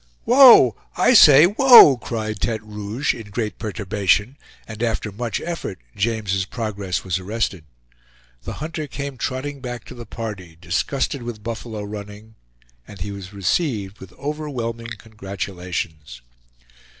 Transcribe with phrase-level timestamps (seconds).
[0.25, 0.71] "Woa!
[0.97, 4.35] I say, woa!" cried Tete Rouge, in great perturbation,
[4.67, 7.65] and after much effort James' progress was arrested.
[8.41, 12.33] The hunter came trotting back to the party, disgusted with buffalo running,
[12.87, 16.21] and he was received with overwhelming congratulations.